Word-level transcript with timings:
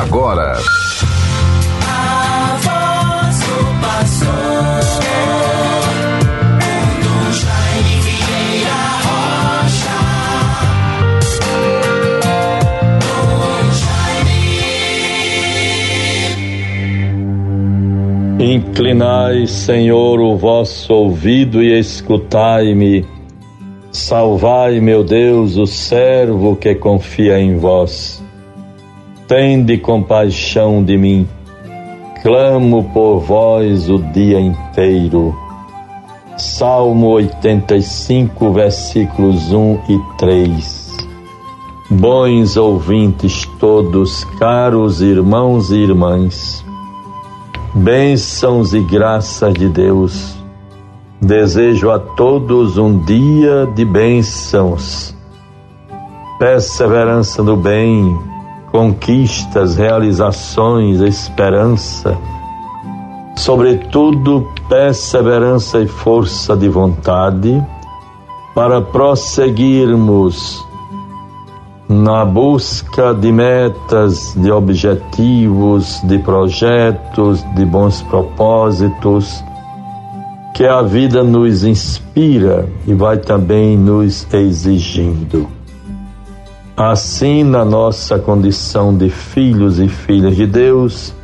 agora. 0.00 0.58
Inclinai, 18.40 19.46
Senhor, 19.46 20.20
o 20.20 20.36
vosso 20.36 20.92
ouvido 20.92 21.62
e 21.62 21.78
escutai-me. 21.78 23.06
Salvai, 23.92 24.80
meu 24.80 25.04
Deus, 25.04 25.56
o 25.56 25.66
servo 25.66 26.56
que 26.56 26.74
confia 26.74 27.38
em 27.38 27.56
vós. 27.56 28.23
Tende 29.26 29.78
compaixão 29.78 30.84
de 30.84 30.98
mim. 30.98 31.26
Clamo 32.22 32.84
por 32.92 33.20
vós 33.20 33.88
o 33.88 33.98
dia 33.98 34.38
inteiro. 34.38 35.34
Salmo 36.36 37.08
85, 37.08 38.52
versículos 38.52 39.50
1 39.50 39.78
e 39.88 40.00
3. 40.18 40.96
Bons 41.90 42.56
ouvintes 42.56 43.46
todos, 43.58 44.24
caros 44.38 45.00
irmãos 45.00 45.70
e 45.70 45.76
irmãs, 45.76 46.64
bênçãos 47.74 48.74
e 48.74 48.80
graças 48.80 49.54
de 49.54 49.68
Deus. 49.68 50.34
Desejo 51.20 51.90
a 51.90 51.98
todos 51.98 52.76
um 52.76 52.98
dia 52.98 53.66
de 53.74 53.84
bênçãos, 53.84 55.14
perseverança 56.38 57.42
no 57.42 57.56
bem, 57.56 58.33
conquistas, 58.74 59.76
realizações, 59.76 61.00
esperança, 61.00 62.18
sobretudo 63.36 64.48
perseverança 64.68 65.78
e 65.78 65.86
força 65.86 66.56
de 66.56 66.68
vontade 66.68 67.64
para 68.52 68.80
prosseguirmos 68.80 70.66
na 71.88 72.24
busca 72.24 73.14
de 73.14 73.30
metas, 73.30 74.34
de 74.36 74.50
objetivos, 74.50 76.00
de 76.02 76.18
projetos, 76.18 77.44
de 77.54 77.64
bons 77.64 78.02
propósitos, 78.02 79.40
que 80.52 80.64
a 80.64 80.82
vida 80.82 81.22
nos 81.22 81.62
inspira 81.62 82.68
e 82.88 82.92
vai 82.92 83.18
também 83.18 83.78
nos 83.78 84.26
exigindo. 84.34 85.63
Assim, 86.76 87.44
na 87.44 87.64
nossa 87.64 88.18
condição 88.18 88.96
de 88.96 89.08
filhos 89.08 89.78
e 89.78 89.86
filhas 89.86 90.34
de 90.34 90.44
Deus, 90.44 91.14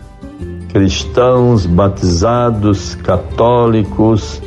cristãos, 0.72 1.66
batizados, 1.66 2.94
católicos, 2.94 4.40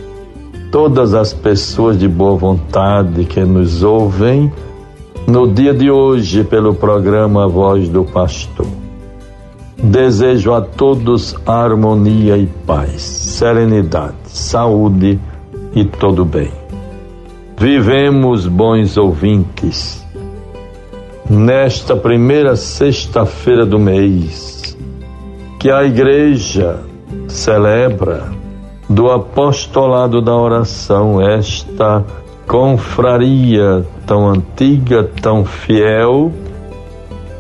todas 0.72 1.14
as 1.14 1.34
pessoas 1.34 2.00
de 2.00 2.08
boa 2.08 2.38
vontade 2.38 3.26
que 3.26 3.42
nos 3.42 3.84
ouvem, 3.84 4.50
no 5.28 5.46
dia 5.46 5.74
de 5.74 5.92
hoje 5.92 6.42
pelo 6.46 6.74
programa 6.74 7.50
Voz 7.50 7.90
do 7.90 8.06
Pastor. 8.06 8.68
Desejo 9.78 10.54
a 10.54 10.62
todos 10.62 11.36
harmonia 11.46 12.38
e 12.38 12.48
paz, 12.66 13.02
serenidade, 13.02 14.16
saúde 14.28 15.20
e 15.76 15.84
todo 15.84 16.24
bem. 16.24 16.52
Vivemos 17.58 18.48
bons 18.48 18.96
ouvintes. 18.96 20.03
Nesta 21.30 21.96
primeira 21.96 22.56
sexta-feira 22.56 23.66
do 23.66 23.80
mês, 23.80 24.78
que 25.60 25.72
a 25.72 25.84
igreja 25.84 26.82
celebra 27.30 28.32
do 28.90 29.10
apostolado 29.10 30.22
da 30.22 30.36
oração 30.36 31.22
esta 31.22 32.04
confraria 32.46 33.86
tão 34.06 34.28
antiga, 34.28 35.10
tão 35.22 35.46
fiel, 35.46 36.32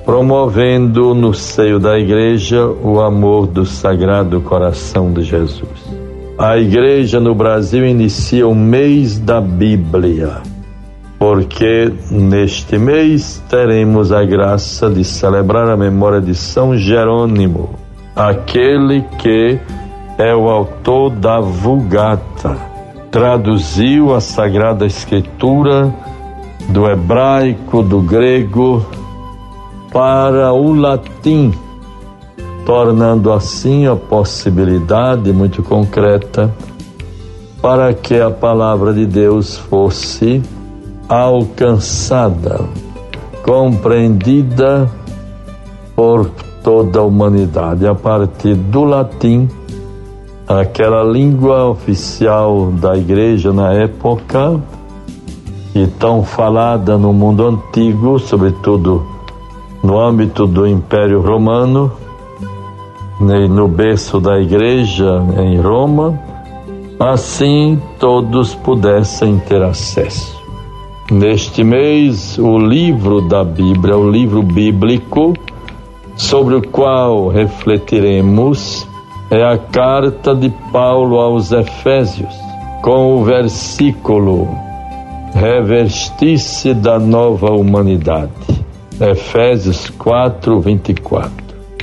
promovendo 0.05 1.13
no 1.13 1.33
seio 1.33 1.79
da 1.79 1.99
igreja 1.99 2.65
o 2.65 3.01
amor 3.01 3.47
do 3.47 3.65
Sagrado 3.65 4.39
Coração 4.41 5.11
de 5.11 5.23
Jesus. 5.23 6.03
A 6.37 6.57
igreja 6.57 7.19
no 7.19 7.35
Brasil 7.35 7.85
inicia 7.85 8.47
o 8.47 8.55
mês 8.55 9.19
da 9.19 9.39
Bíblia, 9.39 10.41
porque 11.23 11.89
neste 12.11 12.77
mês 12.77 13.41
teremos 13.49 14.11
a 14.11 14.25
graça 14.25 14.89
de 14.89 15.05
celebrar 15.05 15.69
a 15.69 15.77
memória 15.77 16.19
de 16.19 16.35
São 16.35 16.75
Jerônimo, 16.75 17.79
aquele 18.13 19.03
que 19.19 19.57
é 20.17 20.35
o 20.35 20.49
autor 20.49 21.11
da 21.11 21.39
Vulgata. 21.39 22.57
Traduziu 23.09 24.13
a 24.13 24.19
Sagrada 24.19 24.85
Escritura 24.85 25.95
do 26.67 26.89
hebraico, 26.89 27.81
do 27.81 28.01
grego, 28.01 28.85
para 29.93 30.51
o 30.51 30.73
latim, 30.73 31.53
tornando 32.65 33.31
assim 33.31 33.87
a 33.87 33.95
possibilidade 33.95 35.31
muito 35.31 35.63
concreta 35.63 36.53
para 37.61 37.93
que 37.93 38.19
a 38.19 38.29
palavra 38.29 38.93
de 38.93 39.05
Deus 39.05 39.57
fosse 39.57 40.43
alcançada, 41.07 42.61
compreendida 43.43 44.89
por 45.95 46.29
toda 46.63 46.99
a 46.99 47.03
humanidade 47.03 47.85
a 47.85 47.93
partir 47.93 48.55
do 48.55 48.83
latim 48.83 49.49
aquela 50.47 51.03
língua 51.03 51.69
oficial 51.69 52.71
da 52.71 52.95
igreja 52.95 53.53
na 53.53 53.73
época 53.73 54.59
e 55.73 55.87
tão 55.87 56.23
falada 56.23 56.97
no 56.97 57.11
mundo 57.11 57.47
antigo, 57.47 58.19
sobretudo 58.19 59.05
no 59.83 59.99
âmbito 59.99 60.45
do 60.45 60.67
Império 60.67 61.21
Romano, 61.21 61.91
no 63.19 63.67
berço 63.67 64.19
da 64.19 64.39
igreja 64.39 65.23
em 65.37 65.59
Roma, 65.59 66.19
assim 66.99 67.81
todos 67.99 68.53
pudessem 68.53 69.39
ter 69.39 69.61
acesso. 69.61 70.42
Neste 71.11 71.65
mês, 71.65 72.37
o 72.39 72.57
livro 72.57 73.19
da 73.27 73.43
Bíblia, 73.43 73.97
o 73.97 74.09
livro 74.09 74.41
bíblico, 74.41 75.33
sobre 76.15 76.55
o 76.55 76.61
qual 76.61 77.27
refletiremos, 77.27 78.87
é 79.29 79.43
a 79.43 79.57
carta 79.57 80.33
de 80.33 80.49
Paulo 80.71 81.17
aos 81.19 81.51
Efésios, 81.51 82.33
com 82.81 83.17
o 83.17 83.23
versículo 83.23 84.47
Revestir-se 85.33 86.73
da 86.73 86.97
nova 86.97 87.51
humanidade. 87.51 88.31
Efésios 89.01 89.89
4, 89.89 90.61
24. 90.61 91.31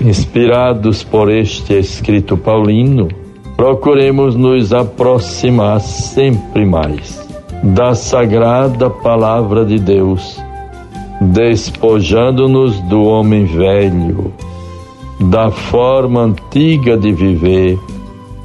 Inspirados 0.02 1.04
por 1.04 1.31
este 1.31 1.75
escrito 1.75 2.38
paulino, 2.38 3.08
procuremos 3.54 4.34
nos 4.34 4.72
aproximar 4.72 5.81
sempre 5.81 6.64
mais 6.64 7.29
da 7.62 7.94
sagrada 7.94 8.88
palavra 8.88 9.65
de 9.65 9.78
Deus, 9.78 10.41
despojando-nos 11.21 12.81
do 12.82 13.04
homem 13.04 13.44
velho 13.44 14.32
da 15.21 15.50
forma 15.50 16.22
antiga 16.22 16.97
de 16.97 17.12
viver, 17.12 17.78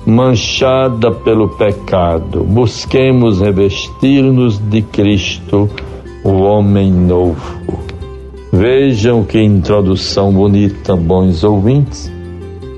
manchada 0.06 1.10
pelo 1.10 1.48
pecado. 1.50 2.44
Busquemos 2.44 3.40
revestir-nos 3.40 4.60
de 4.60 4.82
Cristo, 4.82 5.70
o 6.24 6.42
homem 6.42 6.92
novo. 6.92 7.80
Vejam 8.52 9.24
que 9.24 9.42
introdução 9.42 10.34
bonita, 10.34 10.96
bons 10.98 11.44
ouvintes, 11.46 12.12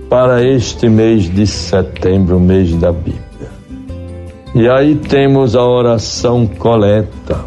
para 0.08 0.48
este 0.48 0.88
mês 0.88 1.24
de 1.24 1.48
setembro, 1.48 2.40
mês 2.40 2.74
da 2.76 2.92
Bíblia. 2.92 3.27
E 4.58 4.68
aí 4.68 4.96
temos 4.96 5.56
a 5.56 5.64
oração 5.64 6.48
coleta. 6.48 7.46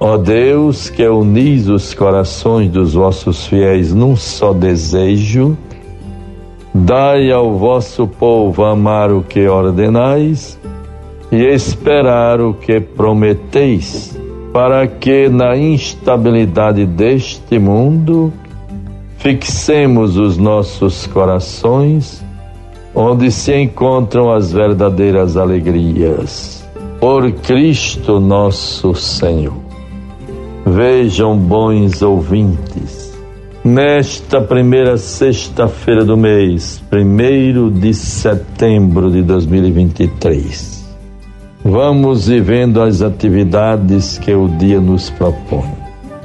Ó 0.00 0.16
Deus, 0.16 0.90
que 0.90 1.06
unis 1.06 1.68
os 1.68 1.94
corações 1.94 2.72
dos 2.72 2.94
vossos 2.94 3.46
fiéis 3.46 3.94
num 3.94 4.16
só 4.16 4.52
desejo, 4.52 5.56
Dai 6.74 7.30
ao 7.30 7.56
vosso 7.56 8.08
povo 8.08 8.64
amar 8.64 9.12
o 9.12 9.22
que 9.22 9.46
ordenais 9.46 10.58
e 11.30 11.36
esperar 11.36 12.40
o 12.40 12.52
que 12.52 12.80
prometeis, 12.80 14.18
para 14.52 14.88
que 14.88 15.28
na 15.28 15.56
instabilidade 15.56 16.84
deste 16.84 17.60
mundo 17.60 18.32
fixemos 19.18 20.16
os 20.16 20.36
nossos 20.36 21.06
corações 21.06 22.23
onde 22.94 23.30
se 23.30 23.54
encontram 23.54 24.30
as 24.30 24.52
verdadeiras 24.52 25.36
alegrias. 25.36 26.64
Por 27.00 27.30
Cristo 27.32 28.20
nosso 28.20 28.94
Senhor. 28.94 29.54
Vejam, 30.66 31.36
bons 31.36 32.00
ouvintes, 32.00 33.04
Nesta 33.64 34.42
primeira 34.42 34.98
sexta-feira 34.98 36.04
do 36.04 36.18
mês, 36.18 36.82
primeiro 36.90 37.70
de 37.70 37.94
setembro 37.94 39.10
de 39.10 39.22
2023, 39.22 40.84
vamos 41.64 42.28
vivendo 42.28 42.82
as 42.82 43.00
atividades 43.00 44.18
que 44.18 44.34
o 44.34 44.48
dia 44.48 44.78
nos 44.78 45.08
propõe. 45.08 45.72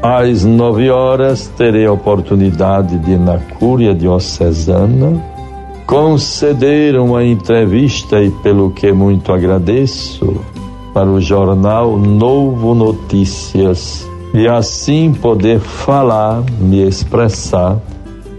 Às 0.04 0.44
nove 0.44 0.89
horas 0.89 1.48
terei 1.57 1.86
a 1.86 1.94
oportunidade 1.94 3.00
de, 3.00 3.15
na 3.15 3.38
Cúria 3.38 3.95
Diocesana, 3.95 5.24
conceder 5.89 7.00
uma 7.00 7.25
entrevista 7.25 8.21
e 8.21 8.30
pelo 8.30 8.69
que 8.69 8.91
muito 8.91 9.33
agradeço 9.33 10.39
para 10.94 11.09
o 11.09 11.19
jornal 11.19 11.97
Novo 11.97 12.75
Notícias 12.75 14.07
e 14.31 14.47
assim 14.47 15.12
poder 15.12 15.59
falar, 15.59 16.44
me 16.59 16.88
expressar, 16.88 17.80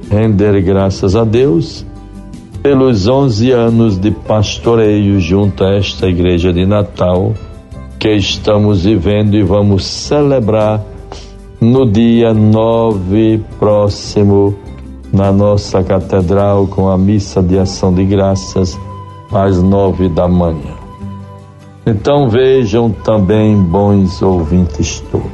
render 0.08 0.62
graças 0.62 1.16
a 1.16 1.24
Deus 1.24 1.84
pelos 2.62 3.08
11 3.08 3.50
anos 3.50 3.98
de 3.98 4.12
pastoreio 4.12 5.18
junto 5.18 5.64
a 5.64 5.74
esta 5.74 6.06
igreja 6.06 6.52
de 6.52 6.64
Natal 6.64 7.34
que 7.98 8.14
estamos 8.14 8.84
vivendo 8.84 9.34
e 9.34 9.42
vamos 9.42 9.84
celebrar 9.84 10.80
no 11.60 11.84
dia 11.84 12.32
9 12.32 13.42
próximo 13.58 14.54
na 15.12 15.32
nossa 15.32 15.82
catedral 15.82 16.66
com 16.66 16.88
a 16.88 16.96
missa 16.96 17.42
de 17.42 17.58
ação 17.58 17.92
de 17.92 18.04
graças 18.04 18.78
às 19.32 19.62
nove 19.62 20.08
da 20.08 20.28
manhã. 20.28 20.74
Então 21.86 22.28
vejam 22.28 22.90
também, 22.90 23.56
bons 23.56 24.22
ouvintes 24.22 25.00
todos. 25.10 25.30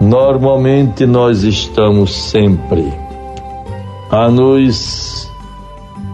Normalmente 0.00 1.06
nós 1.06 1.44
estamos 1.44 2.12
sempre 2.30 2.92
a 4.10 4.28
nos 4.28 5.30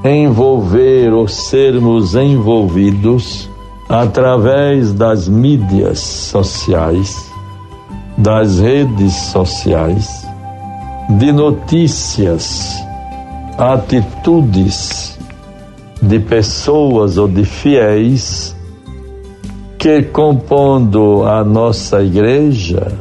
envolver 0.05 1.12
ou 1.12 1.26
sermos 1.26 2.14
envolvidos 2.14 3.49
através 3.88 4.93
das 4.93 5.26
mídias 5.26 5.99
sociais, 5.99 7.32
das 8.17 8.61
redes 8.61 9.14
sociais, 9.14 10.27
de 11.08 11.32
notícias, 11.32 12.84
atitudes 13.56 15.19
de 16.02 16.20
pessoas 16.20 17.16
ou 17.16 17.26
de 17.26 17.44
fiéis 17.44 18.55
que, 19.78 20.02
compondo 20.02 21.25
a 21.25 21.43
nossa 21.43 22.02
igreja, 22.02 22.93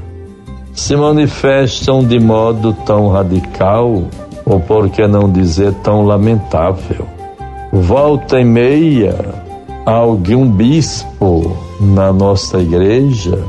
se 0.74 0.96
manifestam 0.96 2.04
de 2.04 2.18
modo 2.20 2.72
tão 2.86 3.10
radical, 3.10 4.04
ou 4.46 4.60
por 4.60 4.90
que 4.90 5.06
não 5.06 5.30
dizer 5.30 5.74
tão 5.84 6.06
lamentável. 6.06 7.06
Volta 7.74 8.40
e 8.40 8.46
meia, 8.46 9.16
algum 9.86 10.50
bispo 10.50 11.58
na 11.82 12.14
nossa 12.14 12.60
igreja, 12.60 13.44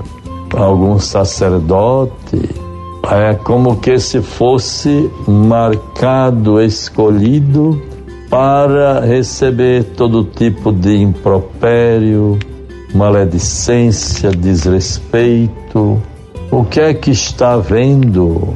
algum 0.57 0.99
sacerdote, 0.99 2.68
é 3.11 3.35
como 3.35 3.77
que 3.77 3.99
se 3.99 4.21
fosse 4.21 5.11
marcado, 5.27 6.61
escolhido 6.61 7.81
para 8.29 9.01
receber 9.01 9.85
todo 9.97 10.25
tipo 10.25 10.71
de 10.71 10.97
impropério, 10.97 12.39
maledicência, 12.95 14.31
desrespeito. 14.31 16.01
O 16.51 16.65
que 16.65 16.81
é 16.81 16.93
que 16.93 17.11
está 17.11 17.57
vendo? 17.57 18.55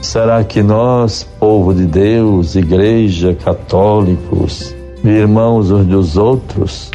Será 0.00 0.44
que 0.44 0.62
nós, 0.62 1.22
povo 1.38 1.72
de 1.72 1.86
Deus, 1.86 2.56
igreja, 2.56 3.34
católicos, 3.34 4.74
irmãos 5.02 5.70
uns 5.70 5.86
dos 5.86 6.16
outros, 6.18 6.90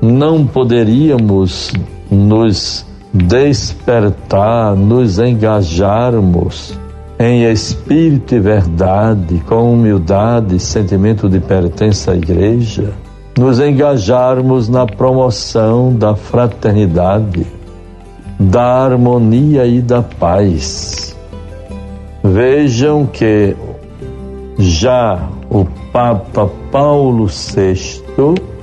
não 0.00 0.46
poderíamos 0.46 1.72
nos 2.10 2.84
despertar, 3.12 4.74
nos 4.76 5.18
engajarmos 5.18 6.78
em 7.18 7.44
espírito 7.50 8.34
e 8.34 8.40
verdade, 8.40 9.42
com 9.46 9.74
humildade 9.74 10.56
e 10.56 10.60
sentimento 10.60 11.28
de 11.28 11.38
pertença 11.38 12.12
à 12.12 12.16
igreja, 12.16 12.92
nos 13.38 13.60
engajarmos 13.60 14.68
na 14.68 14.86
promoção 14.86 15.94
da 15.94 16.14
fraternidade, 16.14 17.46
da 18.38 18.84
harmonia 18.84 19.66
e 19.66 19.82
da 19.82 20.02
paz. 20.02 21.14
Vejam 22.24 23.06
que 23.06 23.54
já 24.58 25.28
o 25.50 25.66
Papa 25.92 26.48
Paulo 26.70 27.26
VI, 27.26 28.02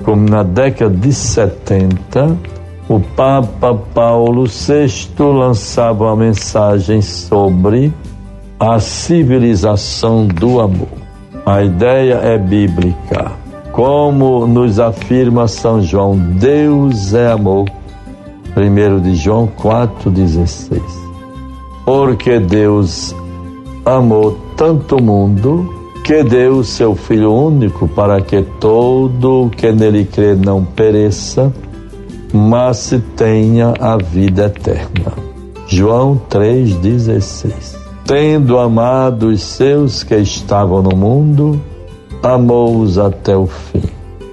como 0.04 0.28
na 0.28 0.42
década 0.42 0.96
de 0.96 1.14
70, 1.14 2.38
o 2.90 3.00
Papa 3.00 3.74
Paulo 3.94 4.46
VI 4.46 5.10
lançava 5.20 6.06
uma 6.06 6.16
mensagem 6.16 7.02
sobre 7.02 7.94
a 8.60 8.80
civilização 8.80 10.26
do 10.26 10.62
amor. 10.62 10.88
A 11.46 11.64
ideia 11.64 12.16
é 12.16 12.38
bíblica. 12.38 13.32
Como 13.72 14.48
nos 14.48 14.80
afirma 14.80 15.48
São 15.48 15.82
João, 15.82 16.18
Deus 16.18 17.14
é 17.14 17.32
amor. 17.32 17.66
1 18.56 19.02
de 19.02 19.16
João 19.16 19.48
4,16. 19.60 20.82
Porque 21.86 22.40
Deus 22.40 23.14
amou 23.86 24.38
tanto 24.56 24.98
o 24.98 25.02
mundo 25.02 25.74
que 26.04 26.24
deu 26.24 26.64
seu 26.64 26.96
Filho 26.96 27.34
único 27.34 27.88
para 27.88 28.20
que 28.22 28.42
todo 28.42 29.46
o 29.46 29.50
que 29.50 29.72
nele 29.72 30.06
crê 30.06 30.36
não 30.36 30.64
pereça, 30.64 31.54
mas 32.34 32.78
se 32.78 33.00
tenha 33.00 33.74
a 33.80 33.98
vida 33.98 34.46
eterna. 34.46 35.14
João 35.68 36.20
3,16 36.30 37.78
Tendo 38.08 38.58
amado 38.58 39.28
os 39.28 39.42
seus 39.42 40.02
que 40.02 40.16
estavam 40.16 40.82
no 40.82 40.96
mundo, 40.96 41.60
amou-os 42.24 42.98
até 42.98 43.36
o 43.36 43.48
fim. 43.48 43.84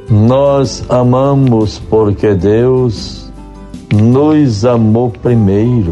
Nós 0.09 0.85
amamos 0.89 1.81
porque 1.91 2.35
Deus 2.35 3.33
nos 3.93 4.65
amou 4.65 5.11
primeiro. 5.11 5.91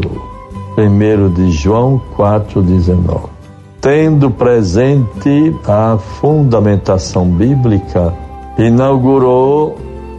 Primeiro 0.75 1.29
de 1.29 1.51
João 1.51 2.01
4,19. 2.17 3.29
Tendo 3.81 4.31
presente 4.31 5.53
a 5.67 5.97
fundamentação 5.97 7.25
bíblica, 7.27 8.13
inaugurou 8.57 9.75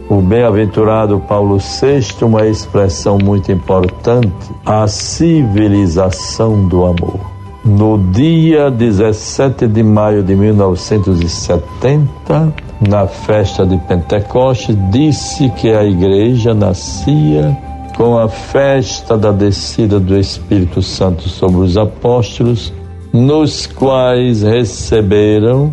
o 0.09 0.21
bem-aventurado 0.21 1.19
Paulo 1.19 1.57
VI 1.57 2.23
uma 2.23 2.45
expressão 2.45 3.17
muito 3.17 3.51
importante, 3.51 4.31
a 4.65 4.87
civilização 4.87 6.67
do 6.67 6.85
amor. 6.85 7.19
No 7.63 7.97
dia 8.11 8.69
17 8.69 9.67
de 9.67 9.81
maio 9.81 10.21
de 10.21 10.35
1970, 10.35 12.53
na 12.87 13.07
festa 13.07 13.65
de 13.65 13.75
Pentecostes, 13.77 14.77
disse 14.91 15.49
que 15.49 15.71
a 15.71 15.83
igreja 15.83 16.53
nascia 16.53 17.57
com 17.97 18.19
a 18.19 18.29
festa 18.29 19.17
da 19.17 19.31
descida 19.31 19.99
do 19.99 20.15
Espírito 20.15 20.83
Santo 20.83 21.27
sobre 21.27 21.61
os 21.61 21.75
apóstolos, 21.77 22.71
nos 23.11 23.65
quais 23.65 24.43
receberam 24.43 25.71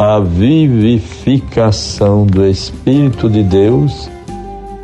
a 0.00 0.18
vivificação 0.18 2.24
do 2.24 2.46
Espírito 2.46 3.28
de 3.28 3.42
Deus 3.42 4.10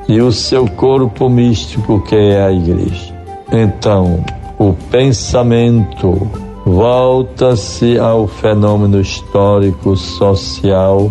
e 0.06 0.20
o 0.20 0.30
seu 0.30 0.68
corpo 0.68 1.30
místico, 1.30 2.02
que 2.02 2.14
é 2.14 2.44
a 2.44 2.52
igreja. 2.52 3.16
Então, 3.50 4.22
o 4.58 4.74
pensamento 4.90 6.30
volta-se 6.66 7.98
ao 7.98 8.26
fenômeno 8.26 9.00
histórico, 9.00 9.96
social 9.96 11.10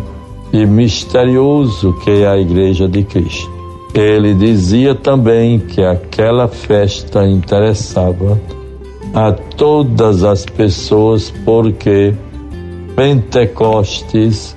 e 0.53 0.67
misterioso 0.67 1.91
que 2.03 2.11
é 2.11 2.27
a 2.27 2.37
Igreja 2.37 2.87
de 2.87 3.03
Cristo. 3.03 3.49
Ele 3.91 4.35
dizia 4.35 4.93
também 4.93 5.57
que 5.57 5.81
aquela 5.81 6.47
festa 6.47 7.25
interessava 7.25 8.39
a 9.15 9.31
todas 9.31 10.23
as 10.23 10.45
pessoas 10.45 11.33
porque 11.43 12.13
Pentecostes 12.95 14.55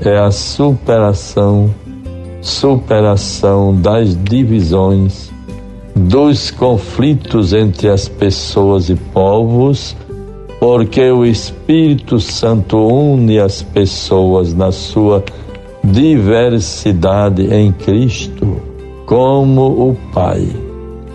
é 0.00 0.18
a 0.18 0.32
superação, 0.32 1.72
superação 2.42 3.80
das 3.80 4.16
divisões, 4.24 5.30
dos 5.94 6.50
conflitos 6.50 7.52
entre 7.52 7.88
as 7.88 8.08
pessoas 8.08 8.90
e 8.90 8.96
povos, 8.96 9.96
porque 10.58 11.12
o 11.12 11.24
Espírito 11.24 12.18
Santo 12.18 12.76
une 12.88 13.38
as 13.38 13.62
pessoas 13.62 14.52
na 14.52 14.72
sua 14.72 15.24
diversidade 15.84 17.54
em 17.54 17.70
Cristo, 17.70 18.60
como 19.06 19.90
o 19.90 19.96
Pai. 20.12 20.44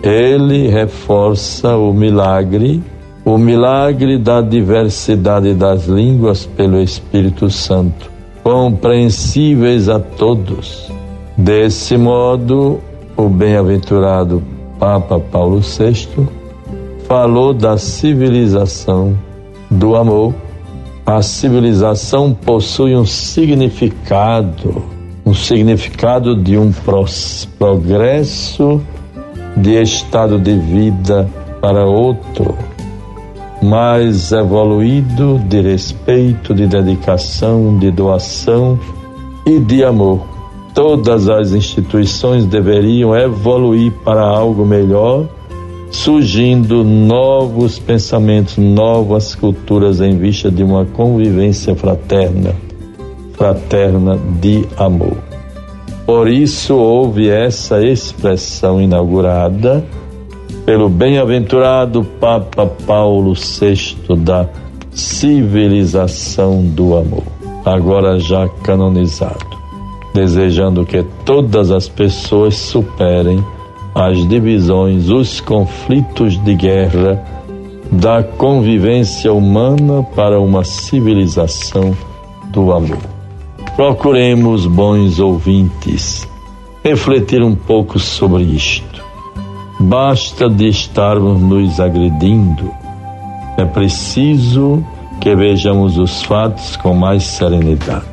Ele 0.02 0.70
reforça 0.70 1.76
o 1.76 1.94
milagre 1.94 2.82
o 3.24 3.38
milagre 3.38 4.18
da 4.18 4.42
diversidade 4.42 5.54
das 5.54 5.86
línguas 5.86 6.46
pelo 6.46 6.82
Espírito 6.82 7.50
Santo, 7.50 8.12
compreensíveis 8.44 9.88
a 9.90 10.00
todos. 10.00 10.92
Desse 11.38 11.98
modo, 11.98 12.80
o 13.16 13.30
bem-aventurado 13.30 14.42
Papa 14.80 15.20
Paulo 15.20 15.60
VI 15.60 16.28
falou 17.08 17.54
da 17.54 17.78
civilização 17.78 19.16
do 19.70 19.96
amor. 19.96 20.34
A 21.06 21.22
civilização 21.22 22.34
possui 22.34 22.96
um 22.96 23.06
significado, 23.06 24.84
um 25.26 25.34
significado 25.34 26.36
de 26.36 26.58
um 26.58 26.72
progresso 27.60 28.82
de 29.56 29.80
estado 29.82 30.40
de 30.40 30.56
vida 30.58 31.30
para 31.60 31.86
outro 31.86 32.56
mais 33.62 34.32
evoluído 34.32 35.40
de 35.48 35.62
respeito, 35.62 36.54
de 36.54 36.66
dedicação, 36.66 37.78
de 37.78 37.92
doação 37.92 38.80
e 39.46 39.60
de 39.60 39.84
amor. 39.84 40.26
Todas 40.74 41.30
as 41.30 41.52
instituições 41.52 42.46
deveriam 42.46 43.16
evoluir 43.16 43.92
para 44.04 44.22
algo 44.22 44.66
melhor, 44.66 45.28
surgindo 45.92 46.84
novos 46.84 47.78
pensamentos, 47.78 48.58
novas 48.58 49.36
culturas 49.36 50.02
em 50.02 50.18
vista 50.18 50.50
de 50.50 50.64
uma 50.64 50.86
convivência 50.86 51.76
fraterna, 51.76 52.56
fraterna 53.34 54.18
de 54.40 54.66
amor. 54.78 55.18
Por 56.06 56.28
isso 56.28 56.76
houve 56.76 57.30
essa 57.30 57.84
expressão 57.86 58.82
inaugurada 58.82 59.86
pelo 60.72 60.88
bem-aventurado 60.88 62.02
Papa 62.02 62.66
Paulo 62.66 63.34
VI 63.34 64.16
da 64.16 64.48
civilização 64.90 66.64
do 66.64 66.96
amor, 66.96 67.26
agora 67.66 68.18
já 68.18 68.48
canonizado, 68.64 69.58
desejando 70.14 70.86
que 70.86 71.04
todas 71.26 71.72
as 71.72 71.90
pessoas 71.90 72.56
superem 72.56 73.44
as 73.94 74.26
divisões, 74.30 75.10
os 75.10 75.42
conflitos 75.42 76.42
de 76.42 76.56
guerra 76.56 77.22
da 77.92 78.24
convivência 78.24 79.34
humana 79.34 80.04
para 80.16 80.40
uma 80.40 80.64
civilização 80.64 81.94
do 82.48 82.72
amor. 82.72 83.02
Procuremos, 83.76 84.66
bons 84.68 85.20
ouvintes, 85.20 86.26
refletir 86.82 87.44
um 87.44 87.56
pouco 87.56 88.00
sobre 88.00 88.44
isto 88.44 88.91
Basta 89.82 90.48
de 90.48 90.68
estarmos 90.68 91.42
nos 91.42 91.80
agredindo. 91.80 92.72
É 93.58 93.66
preciso 93.66 94.86
que 95.20 95.36
vejamos 95.36 95.98
os 95.98 96.22
fatos 96.22 96.76
com 96.78 96.94
mais 96.94 97.24
serenidade. 97.24 98.06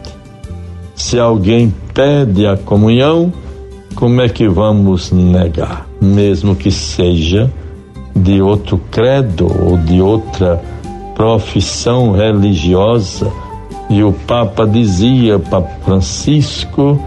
Se 0.94 1.18
alguém 1.18 1.72
pede 1.92 2.46
a 2.46 2.56
comunhão, 2.56 3.30
como 3.94 4.22
é 4.22 4.30
que 4.30 4.48
vamos 4.48 5.12
negar? 5.12 5.86
Mesmo 6.00 6.56
que 6.56 6.70
seja 6.70 7.52
de 8.16 8.40
outro 8.40 8.80
credo 8.90 9.46
ou 9.62 9.76
de 9.76 10.00
outra 10.00 10.62
profissão 11.14 12.12
religiosa. 12.12 13.30
E 13.90 14.02
o 14.02 14.12
Papa 14.12 14.66
dizia, 14.66 15.38
Papa 15.38 15.70
Francisco, 15.84 16.98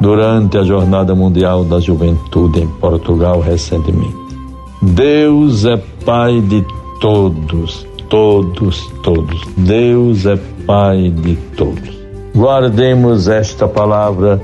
durante 0.00 0.58
a 0.58 0.62
Jornada 0.62 1.14
Mundial 1.14 1.64
da 1.64 1.80
Juventude 1.80 2.60
em 2.60 2.66
Portugal 2.66 3.40
recentemente. 3.40 4.14
Deus 4.82 5.64
é 5.64 5.76
Pai 6.04 6.40
de 6.40 6.64
todos, 7.00 7.86
todos, 8.08 8.86
todos. 9.02 9.40
Deus 9.56 10.26
é 10.26 10.38
Pai 10.66 11.10
de 11.10 11.36
todos. 11.56 11.96
Guardemos 12.34 13.28
esta 13.28 13.66
palavra, 13.66 14.40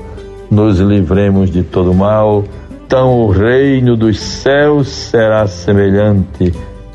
nos 0.49 0.79
livremos 0.79 1.51
de 1.51 1.63
todo 1.63 1.93
mal. 1.93 2.43
Então 2.85 3.21
o 3.21 3.29
reino 3.29 3.95
dos 3.95 4.19
céus 4.19 4.87
será 4.87 5.47
semelhante 5.47 6.53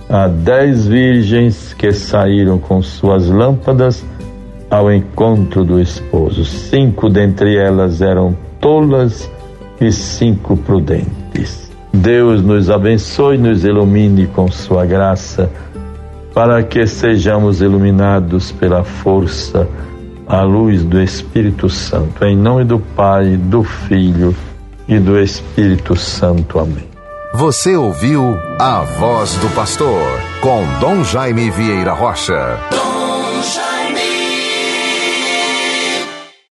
a 0.08 0.26
dez 0.26 0.86
virgens 0.86 1.74
que 1.74 1.92
saíram 1.92 2.58
com 2.58 2.82
suas 2.82 3.28
lâmpadas 3.28 4.04
ao 4.70 4.92
encontro 4.92 5.64
do 5.64 5.80
esposo. 5.80 6.44
Cinco 6.44 7.08
dentre 7.08 7.56
elas 7.56 8.00
eram 8.00 8.36
tolas 8.60 9.30
e 9.80 9.90
cinco 9.92 10.56
prudentes. 10.56 11.70
Deus 11.92 12.42
nos 12.42 12.70
abençoe, 12.70 13.38
nos 13.38 13.64
ilumine 13.64 14.26
com 14.26 14.50
sua 14.50 14.84
graça, 14.84 15.50
para 16.34 16.62
que 16.62 16.86
sejamos 16.86 17.60
iluminados 17.60 18.52
pela 18.52 18.84
força, 18.84 19.66
a 20.26 20.42
luz 20.42 20.84
do 20.84 21.00
Espírito 21.00 21.68
Santo. 21.68 22.24
Em 22.24 22.36
nome 22.36 22.64
do 22.64 22.78
Pai, 22.78 23.36
do 23.36 23.62
Filho 23.62 24.34
e 24.86 24.98
do 24.98 25.18
Espírito 25.18 25.96
Santo. 25.96 26.58
Amém. 26.58 26.86
Você 27.34 27.76
ouviu 27.76 28.36
a 28.58 28.80
voz 28.98 29.34
do 29.36 29.48
pastor 29.54 30.02
com 30.40 30.64
Dom 30.80 31.04
Jaime 31.04 31.50
Vieira 31.50 31.92
Rocha. 31.92 32.87